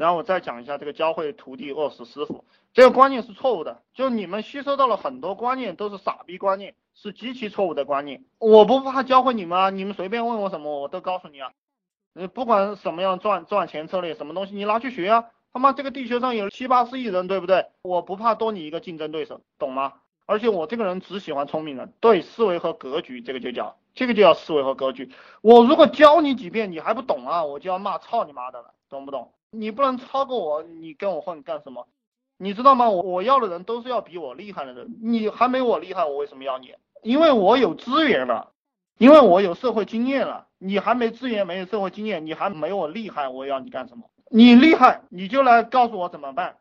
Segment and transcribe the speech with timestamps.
[0.00, 8.24] 然后我再讲一下这个教会徒弟饿死师傅，这个观念是错误的，就你们吸收到了很多观念都是傻逼观念，是极其错误的观念。
[8.38, 11.52] 我不怕教会你们啊，你们随便问我什么我都告诉你啊。
[12.14, 15.26] 呃，不管什么样赚赚钱策略，什么东西你拿去学啊。
[15.52, 17.66] 他妈这个地球上有七八十亿人，对不对？
[17.82, 19.92] 我不怕多你一个竞争对手，懂吗？
[20.24, 25.10] 而且我这个人只喜欢聪明人，对思维和格局，这个就叫这个就叫思维和格局。
[25.42, 29.34] 我如果教你几遍你还不懂啊，我就要骂操你妈的了，懂不懂？
[29.50, 31.86] 你不能超过我，你跟我混干什么？
[32.36, 32.88] 你知道吗？
[32.88, 34.98] 我我要的人都是要比我厉害的人。
[35.02, 36.74] 你还没我厉害，我为什么要你？
[37.02, 38.52] 因为我有资源了，
[38.98, 40.46] 因为我有社会经验了。
[40.58, 44.04] 你还没资源，没有社会经验，你还没我厉害，我要你干什么？
[44.30, 46.56] 你厉害，你就来告诉我怎么办，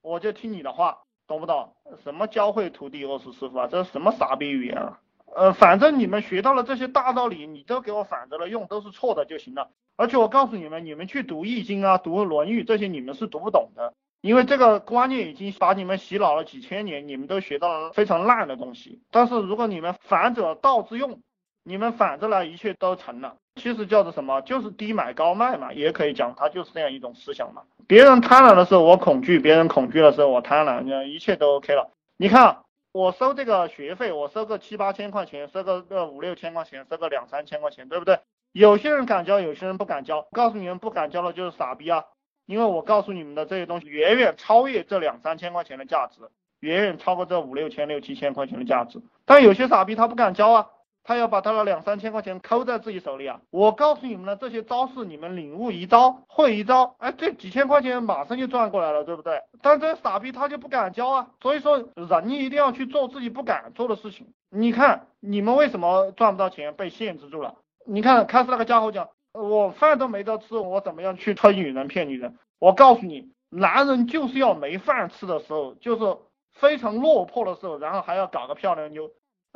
[0.00, 1.74] 我就听你的话，懂不懂？
[2.02, 3.68] 什么教会徒弟饿死师傅啊？
[3.70, 5.00] 这是什么傻逼语言啊？
[5.34, 9.70] 呃，反正你们学到了这些大道理，你都给我反着了用，都是错的就行了。
[9.96, 19.00] 而且我告诉你们，你们去读易经啊，读论语这些，你们是读不懂的，因为这个观念已经把你们洗脑了几千年，你们都学到了非常烂的东西。
[19.10, 21.20] 但是如果你们反者道之用，
[21.64, 23.36] 你们反着来，一切都成了。
[23.56, 24.42] 其实叫做什么？
[24.42, 27.62] 就是低买高卖嘛，也可以讲，它就是这样一种思想嘛。
[27.86, 31.90] 别人贪婪的时候我恐惧，别人恐惧的时候我贪婪，一切都 OK 了。
[32.18, 32.58] 你看。
[32.92, 38.20] 我收这个学费，我收个七八千块钱，收个个五六千块钱，收个两三千块钱，对不对？
[38.52, 40.28] 有些人敢交，有些人不敢交。
[40.32, 42.04] 告诉你们，不敢交的就是傻逼啊！
[42.44, 46.20] 因为我告诉你们的这些东西，远远超越这两三千块钱的价值，
[46.60, 49.00] 远远超过这五六千、六七千块钱的价值。
[49.24, 50.68] 但有些傻逼他不敢交啊。
[51.04, 53.40] 他要把他的两三千块钱抠在自己手里啊！
[53.50, 59.40] 我告诉你们的这些招式，你们领悟一招，会一招，哎，这几千块钱马上就赚过来了，对不对？
[59.60, 61.30] 但这些傻逼他就不敢交啊！
[61.40, 64.32] 所以说，人一定要去做自己不敢做的事情。
[64.50, 67.56] 你看，你们为什么赚不到钱，被限制住了？
[67.84, 72.36] 你看，开始那个家伙讲，我饭都没得吃，我怎么样去推女人骗女人？
[72.60, 76.16] 我告诉你，男人就是要没饭吃的时候，就是
[76.52, 79.10] 非常落魄的时候，然后还要搞个漂亮妞。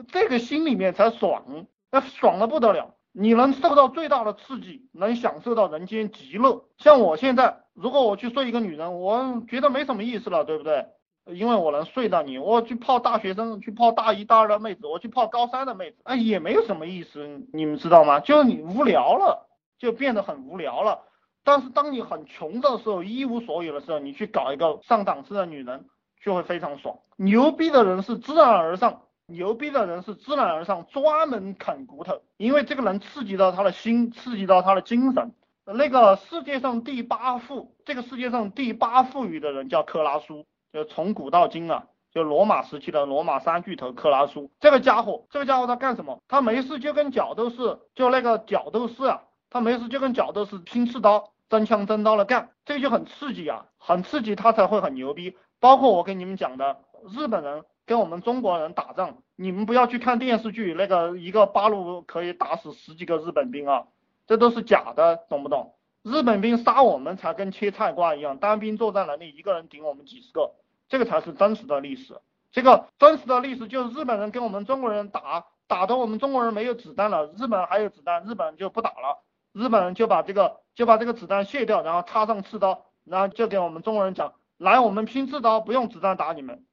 [0.09, 2.95] 这个心里面才爽，那爽的不得了。
[3.13, 6.65] 你能受到最大的刺激，能享受到人间极乐。
[6.77, 10.87] 像我现在，如果我去睡一个女人，我觉得没什么意思了，对不对？
[11.33, 12.37] 因为我能睡到你。
[12.37, 17.47] 我去泡大学生，去泡大一、大二的妹子，我去泡高三的妹子，哎，也没有什么意思。
[17.55, 18.21] 你们知道吗？
[18.21, 19.49] 就你无聊了，
[19.79, 21.03] 就变得很无聊了。
[21.43, 25.87] 但是当你很穷的时候，一无所有的时候，你去搞一个上档次的女人，
[26.23, 26.99] 就会非常爽。
[27.17, 29.01] 牛逼的人是自然而上。
[29.29, 35.33] 牛逼的人是自然而上，专门啃骨头，因为这个人刺激到他的心，刺激到他的精神。
[35.65, 44.53] 那个世界上第八富，这个世界上第八富裕的人叫克拉苏，就从古到今啊，就罗马时期的罗马三巨头克拉苏。
[44.61, 46.23] 这个家伙，这个家伙他干什么？
[46.29, 55.37] 他没事就跟角斗士，就那个角斗士啊，他没事就跟角斗士拼刺刀，真枪真刀的干，这个就很刺激啊，很刺激，他才会很牛逼。
[55.59, 56.77] 包括我跟你们讲的
[57.09, 57.65] 日本人。
[57.87, 63.87] 跟我们中国人打仗，你们不要去看电视剧，那个一个八路可以打死十几个日本兵啊，
[64.27, 65.75] 这都是假的，懂不懂？
[66.03, 70.53] 日本兵杀我们才跟切菜瓜一样，单兵作战能力一个人顶我们几十个，
[70.89, 72.21] 这个才是真实的历史。
[72.53, 79.23] 这个真实的历史就是日本人跟我们中国人打，打的我们中国人没有子弹了，日本还有子弹，日本人就不打了，
[79.53, 86.65] 日本人就把这个就把这个子弹卸掉，然后插上刺刀，然后就给我们中国人讲，来我们拼刺刀，不用子弹打你们。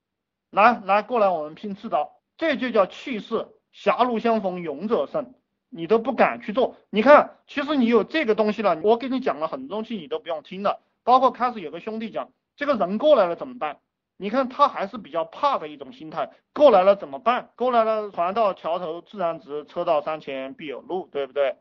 [0.53, 3.47] 来来过来，我们拼刺刀，这就叫气势。
[3.71, 5.33] 狭路相逢勇者胜，
[5.69, 6.75] 你都不敢去做。
[6.91, 10.79] 你看，其实你有这个东西了，我给你讲了很多东西，你都不用听了。
[11.03, 13.79] 包括开始有个兄弟讲，这个人过来了怎么办？
[14.15, 16.29] 你看他还是比较怕的一种心态。
[16.53, 17.49] 过来了怎么办？
[17.55, 21.55] 过来了，船到桥头自然直，车到山前必有路，对不对？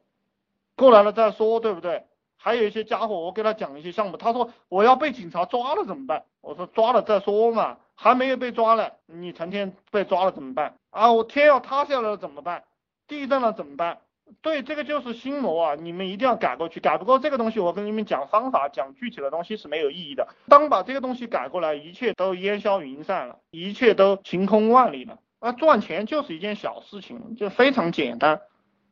[0.76, 2.04] 过来了再说，对不对？
[2.36, 6.24] 还有一些家伙，我给他讲一些项目，他说我要被警察抓了怎么办？
[6.42, 7.78] 我说抓了再说嘛。
[8.02, 11.12] 还没有被抓了，你成天被抓了怎么办啊？
[11.12, 12.64] 我天要塌下来了怎么办？
[13.06, 13.98] 地震了怎么办？
[14.40, 15.76] 对，这个就是心魔啊！
[15.76, 20.26] 你们一定要改过去，改不过这个东西，我跟你们讲方法，讲具体的东西是没有意义的。
[20.48, 25.20] 当把这个东西改过来，一切都烟消云散了，一切都晴空万里了。
[25.38, 28.40] 啊，赚钱就是一件小事情，就非常简单。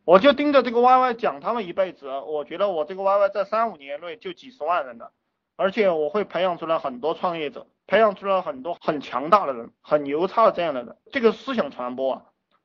[0.05, 5.11] 我就盯着这个 YY 讲他们一辈子，我觉得我这个 YY 在三五年内就几十万人了，
[5.61, 7.67] 而且我会培养出来很多创业者。
[7.87, 10.97] 培养出来很多很强大的人，很牛叉的这样的人。
[11.13, 12.23] 这个思想传播啊，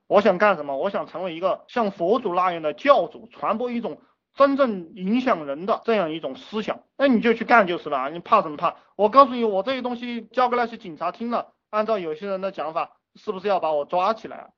[0.07, 0.77] 我想干什么？
[0.77, 3.99] 我想成为一个像佛祖那样的教主，传播一种
[4.33, 6.79] 真正影响人的这样一种思想。
[6.95, 8.77] 那你就去干就是了，你怕什么怕？
[8.95, 14.53] 我告诉你，我这些东西交给那些警察听了，按照有些人的讲法，是不是要把我抓起来？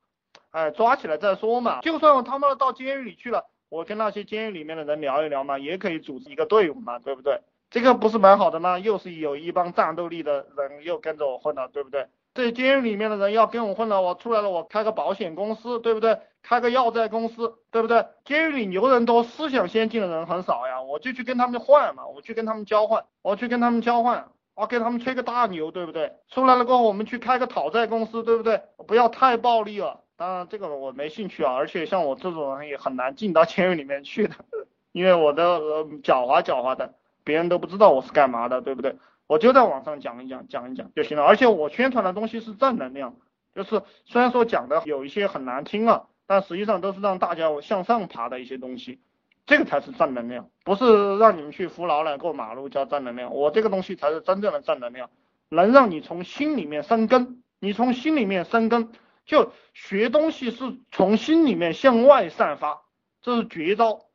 [0.51, 1.80] 哎，抓起来再说嘛。
[1.81, 7.42] 就算我他妈的到监狱里去了，我跟那些监狱里面的人聊一聊嘛，也可以组织一个队伍嘛，对不对？
[7.69, 8.80] 这个不是蛮好的吗？
[8.80, 12.08] 又是有一帮战斗力的人又跟着我混了，对不对？
[12.34, 16.19] 这监狱里面的人要跟我混了，我出来了，我开个保险公司，对不对？
[16.44, 18.06] 开个药债公司，对不对？
[18.24, 26.13] 监狱里牛人多，思想先进的人很少呀，我就去跟他们换嘛，我去跟他们交换，我去跟他们交换，我给他们吹个大牛，对不对？
[26.30, 28.62] 出来了过后，我们去开个讨债公司，对不对？
[28.88, 34.36] 不要太暴力了，当然这个我没兴趣啊，而且像我这种人也很难进到监狱里面去的，
[34.92, 36.94] 因为我的呃狡猾狡猾的，
[37.27, 38.95] 别人都不知道我是干嘛的，对不对？
[39.27, 41.24] 我就在网上讲一讲，讲一讲就行了。
[41.25, 43.18] 而且我宣传的东西是正能量，
[43.53, 49.01] 就是虽然说讲的有一些很难听啊，但实际上都是让大家向上爬的一些东西，
[49.45, 53.35] 这个才是正能量，不是让你们去扶老奶过马路叫正能量。
[53.35, 55.09] 我这个东西才是真正的正能量，
[55.50, 57.44] 能让你从心里面生根。
[57.59, 58.91] 你从心里面生根，
[59.25, 62.83] 就学东西是从心里面向外散发，
[63.21, 64.06] 这是绝招。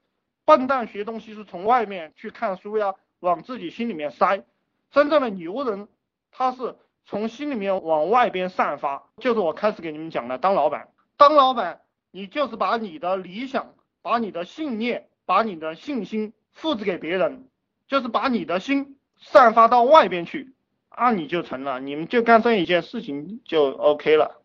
[0.52, 4.44] 笨蛋学东西是从外面去看书呀，往自己心里面塞。
[4.90, 5.88] 真正的牛人，
[6.30, 6.76] 他是
[7.06, 13.72] 从心里面往外边散发，就是我开始给你们讲的，当老板，当老板，你就是把你的理想、
[14.02, 17.48] 把你的信念、把你的信心复制给别人，
[17.88, 20.52] 就是把你的心散发到外边去，
[20.90, 24.38] 啊，你就成了，你们就干这一件事情就 OK 了。